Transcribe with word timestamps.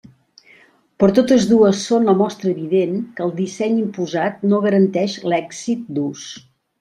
Però 1.01 1.13
totes 1.17 1.43
dues 1.49 1.83
són 1.89 2.07
la 2.09 2.15
mostra 2.21 2.49
evident 2.53 2.95
que 3.19 3.23
el 3.25 3.33
disseny 3.41 3.75
imposat 3.81 4.41
no 4.53 4.63
garanteix 4.65 5.19
l'èxit 5.33 5.85
d'ús. 5.99 6.25